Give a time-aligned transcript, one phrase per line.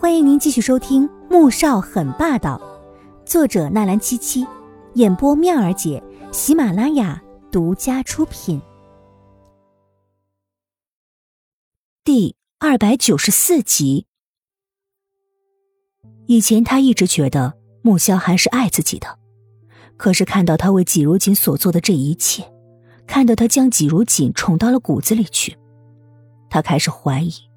[0.00, 2.56] 欢迎您继续收听《穆少很霸道》，
[3.28, 4.46] 作者纳兰七七，
[4.94, 6.00] 演播妙儿姐，
[6.30, 8.62] 喜马拉雅独家出品。
[12.04, 14.06] 第二百九十四集。
[16.28, 19.18] 以前他一直觉得穆萧寒是爱自己的，
[19.96, 22.48] 可是看到他为季如锦所做的这一切，
[23.04, 25.58] 看到他将季如锦宠到了骨子里去，
[26.48, 27.47] 他开始怀疑。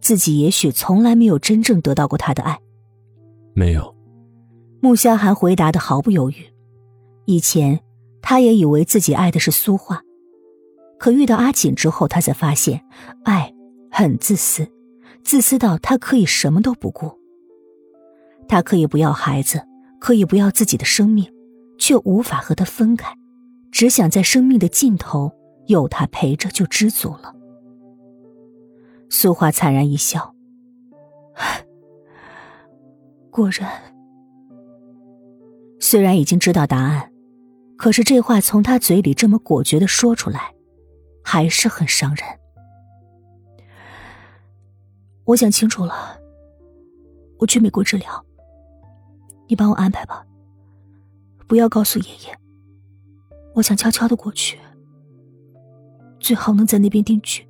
[0.00, 2.58] 自己也许从来没有真正得到过他的爱，
[3.54, 3.94] 没有。
[4.80, 6.36] 穆萧寒回答的毫不犹豫。
[7.26, 7.80] 以前
[8.22, 10.00] 他也以为自己爱的是苏画，
[10.98, 12.84] 可遇到阿锦之后，他才发现
[13.24, 13.52] 爱
[13.90, 14.66] 很自私，
[15.22, 17.10] 自私到他可以什么都不顾。
[18.48, 19.62] 他可以不要孩子，
[20.00, 21.30] 可以不要自己的生命，
[21.76, 23.12] 却无法和他分开，
[23.70, 25.30] 只想在生命的尽头
[25.66, 27.34] 有他陪着就知足了。
[29.10, 30.34] 苏华惨然一笑，
[33.30, 33.68] 果然。
[35.80, 37.10] 虽然已经知道答案，
[37.76, 40.52] 可是这话从他嘴里这么果决的说出来，
[41.24, 42.24] 还是很伤人。
[45.24, 46.20] 我想清楚了，
[47.38, 48.26] 我去美国治疗，
[49.46, 50.26] 你帮我安排吧，
[51.46, 52.38] 不要告诉爷爷。
[53.54, 54.58] 我想悄悄的过去，
[56.20, 57.47] 最好能在那边定居。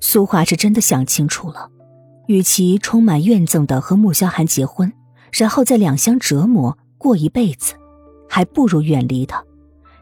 [0.00, 1.70] 苏华是真的想清楚了，
[2.26, 4.92] 与其充满怨憎的和穆萧寒结婚，
[5.32, 7.74] 然后再两相折磨过一辈子，
[8.28, 9.42] 还不如远离他。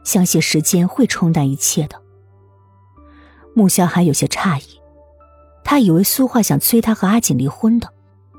[0.02, 2.00] 相信时间会冲淡一切的。
[3.54, 4.80] 穆萧寒有些诧异，
[5.64, 7.88] 他以为苏画想催他和阿锦离婚的，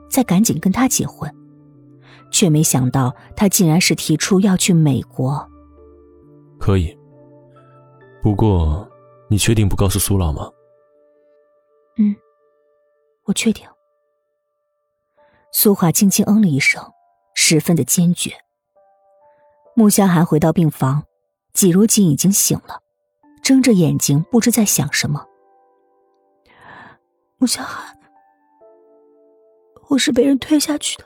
[0.09, 1.33] 再赶紧跟他结婚，
[2.29, 5.49] 却没想到他竟然是提出要去美国。
[6.59, 6.95] 可以，
[8.21, 8.87] 不过
[9.27, 10.47] 你确定不告诉苏老吗？
[13.25, 13.67] 我确定。
[15.51, 16.83] 苏华轻轻嗯了一声，
[17.33, 18.31] 十分的坚决。
[19.75, 21.03] 穆萧寒回到病房，
[21.53, 22.81] 季如锦已经醒了，
[23.43, 25.25] 睁着眼睛，不知在想什么。
[27.37, 27.97] 穆萧寒，
[29.89, 31.05] 我是被人推下去的。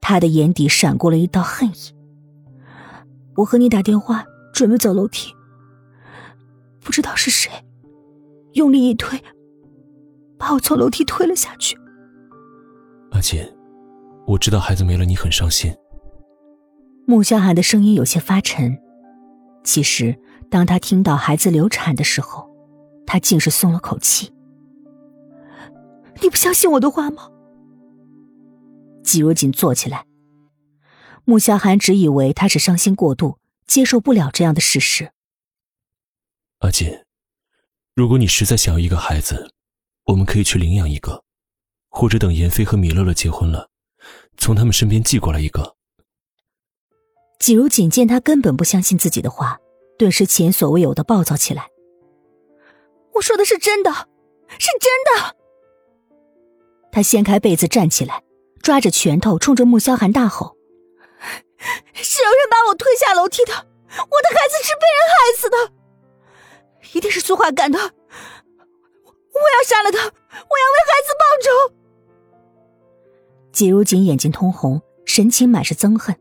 [0.00, 1.94] 他的眼底闪过了一道恨意。
[3.36, 5.34] 我和你打电话，准备走楼梯，
[6.80, 7.50] 不知道是谁。
[8.52, 9.18] 用力一推，
[10.44, 11.74] 把我从楼梯推了下去。
[13.12, 13.42] 阿锦，
[14.26, 15.74] 我知道孩子没了，你很伤心。
[17.06, 18.78] 穆萧寒的声音有些发沉。
[19.64, 20.14] 其实，
[20.50, 22.46] 当他听到孩子流产的时候，
[23.06, 24.34] 他竟是松了口气。
[26.20, 27.30] 你不相信我的话吗？
[29.02, 30.04] 季如锦坐起来。
[31.24, 35.10] 穆萧寒只以为他是伤心过度，接受不了这样的事实。
[36.58, 37.00] 阿锦。
[37.94, 39.50] 如果你实在想要一个孩子，
[40.04, 41.22] 我们可以去领养一个，
[41.88, 43.70] 或者等严飞和米乐乐结婚了，
[44.36, 45.76] 从他们身边寄过来一个。
[47.38, 49.58] 季如锦见他根本不相信自己的话，
[49.98, 51.68] 顿时前所未有的暴躁起来。
[53.14, 53.90] 我说的是真的，
[54.58, 55.36] 是真的。
[56.92, 58.22] 他掀开被子站起来，
[58.62, 60.56] 抓着拳头冲着穆萧寒大吼
[61.92, 65.72] ：“是有人把我推下楼梯的，我的孩子是被人害死的。”
[66.92, 67.78] 一定是苏华干的，
[69.64, 69.98] 杀了他！
[69.98, 71.74] 我要为孩子报仇！
[73.52, 76.14] 季如锦眼睛通红，神情满是憎恨。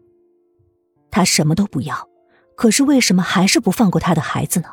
[1.12, 2.10] 他什么都不要，
[2.56, 4.70] 可是为什么还是不放过他的孩子呢？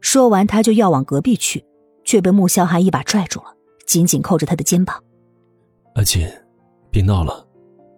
[0.00, 1.64] 说完，他就要往隔壁去，
[2.04, 3.54] 却被穆萧寒一把拽住了，
[3.86, 5.02] 紧紧扣着他的肩膀。
[5.94, 6.28] 阿锦，
[6.90, 7.46] 别闹了，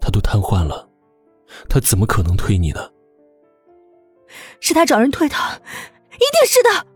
[0.01, 0.89] 他都瘫痪了，
[1.69, 2.91] 他怎么可能推你呢？
[4.61, 5.35] 是他找人推的，
[6.15, 6.87] 一定是的。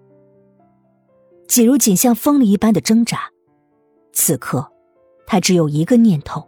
[1.54, 3.30] 季如锦像疯了一般的挣扎，
[4.12, 4.72] 此刻，
[5.24, 6.44] 他只有一个念头，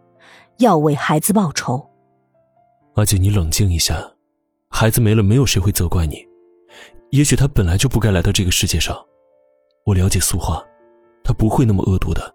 [0.59, 1.89] 要为孩子报仇。
[2.97, 3.95] 阿锦，你冷静一下，
[4.69, 6.27] 孩子没了，没有谁会责怪你。
[7.11, 9.01] 也许他本来就不该来到这个世界上。
[9.85, 10.61] 我了解苏画，
[11.23, 12.35] 他不会那么恶毒的。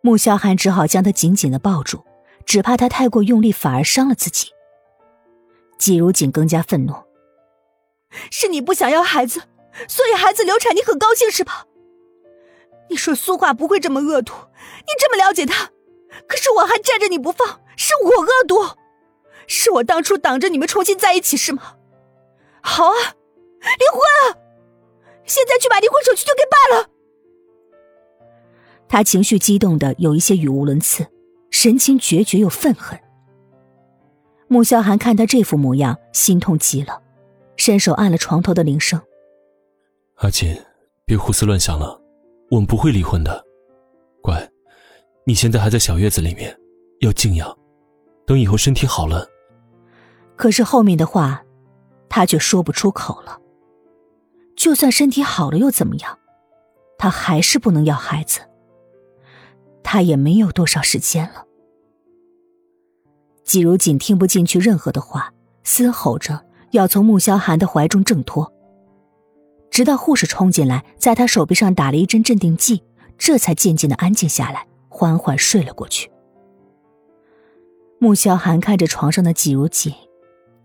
[0.00, 2.04] 穆萧寒只好将他紧紧的抱住，
[2.46, 4.46] 只怕他太过用力，反而伤了自己。
[5.76, 6.94] 季如锦更加愤怒，
[8.30, 9.42] 是你不想要孩子。
[9.88, 11.66] 所以孩子流产，你很高兴是吧？
[12.90, 15.70] 你说苏画不会这么恶毒，你这么了解他，
[16.26, 18.76] 可是我还站着你不放，是我恶毒，
[19.46, 21.76] 是我当初挡着你们重新在一起是吗？
[22.62, 24.38] 好啊，离婚啊！
[25.24, 26.90] 现在去把离婚手续就给办了。
[28.86, 31.06] 他情绪激动的有一些语无伦次，
[31.50, 33.00] 神情决绝又愤恨。
[34.46, 37.02] 穆萧寒看他这副模样，心痛极了，
[37.56, 39.00] 伸手按了床头的铃声。
[40.16, 40.56] 阿锦，
[41.04, 42.00] 别胡思乱想了，
[42.50, 43.44] 我们不会离婚的。
[44.22, 44.48] 乖，
[45.26, 46.56] 你现在还在小月子里面，
[47.00, 47.52] 要静养，
[48.24, 49.28] 等以后身体好了。
[50.36, 51.44] 可是后面的话，
[52.08, 53.40] 他却说不出口了。
[54.56, 56.16] 就算身体好了又怎么样？
[56.96, 58.40] 他还是不能要孩子。
[59.82, 61.44] 他也没有多少时间了。
[63.42, 65.34] 季如锦听不进去任何的话，
[65.64, 68.53] 嘶吼着要从穆萧寒的怀中挣脱。
[69.70, 72.82] 直到护士冲进来，在他手臂上打了一针镇定剂，
[73.18, 76.10] 这才渐渐的安静下来，缓缓睡了过去。
[77.98, 79.92] 穆萧寒看着床上的季如锦，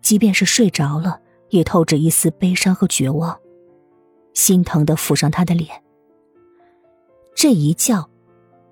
[0.01, 3.39] 即便是睡着了，也透着一丝悲伤和绝望，
[4.33, 5.69] 心疼的抚上他的脸。
[7.35, 8.09] 这一觉，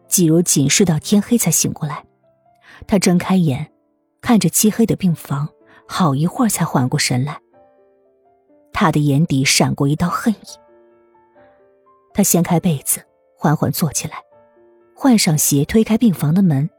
[0.07, 2.05] 季如锦睡到天黑才醒过来，
[2.85, 3.71] 他睁开眼。
[4.19, 5.47] 看着漆黑的病房，
[5.87, 7.39] 好一会儿才缓过神来。
[8.79, 10.45] 他的眼底闪过一道恨意。
[12.13, 13.03] 他掀开被子，
[13.35, 14.23] 缓缓坐起来，
[14.95, 16.69] 换上鞋，推开病房的门，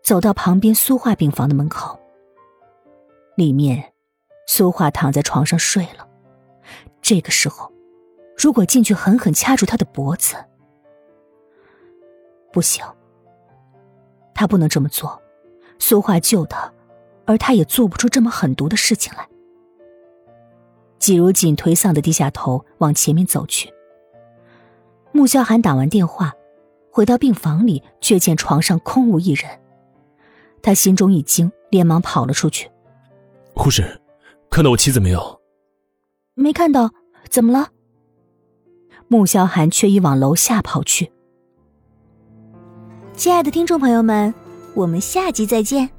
[0.00, 1.98] 走到旁边苏化病房的门口。
[3.36, 3.92] 里面，
[4.46, 6.06] 苏化躺在床上睡了。
[7.02, 7.72] 这个时候，
[8.36, 10.36] 如果进去狠狠掐住他的脖子，
[12.52, 12.84] 不行，
[14.36, 15.20] 他不能这么做。
[15.80, 16.72] 苏化救他。
[17.26, 19.28] 而他也做不出这么狠毒的事情来。
[21.00, 23.72] 季如锦颓丧的低下头，往前面走去。
[25.10, 26.32] 穆萧寒打完电话，
[26.92, 29.50] 回到病房里，却见床上空无一人。
[30.62, 32.70] 他心中一惊，连忙跑了出去。
[33.56, 34.00] 护士，
[34.50, 35.40] 看到我妻子没有？
[36.34, 36.90] 没看到，
[37.28, 37.70] 怎么了？
[39.08, 41.10] 穆萧寒却已往楼下跑去。
[43.14, 44.32] 亲爱的听众朋友们，
[44.74, 45.90] 我们下集再见。